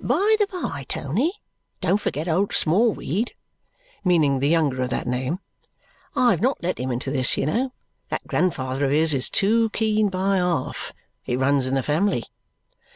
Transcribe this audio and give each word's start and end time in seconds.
"By 0.00 0.34
the 0.40 0.48
by, 0.48 0.84
Tony, 0.88 1.34
don't 1.80 2.00
forget 2.00 2.26
old 2.26 2.52
Smallweed," 2.52 3.30
meaning 4.04 4.40
the 4.40 4.48
younger 4.48 4.82
of 4.82 4.90
that 4.90 5.06
name. 5.06 5.38
"I 6.16 6.32
have 6.32 6.40
not 6.40 6.60
let 6.60 6.78
him 6.78 6.90
into 6.90 7.12
this, 7.12 7.36
you 7.36 7.46
know. 7.46 7.72
That 8.08 8.26
grandfather 8.26 8.84
of 8.86 8.90
his 8.90 9.14
is 9.14 9.30
too 9.30 9.70
keen 9.70 10.08
by 10.08 10.38
half. 10.38 10.92
It 11.24 11.38
runs 11.38 11.66
in 11.68 11.74
the 11.74 11.84
family." 11.84 12.24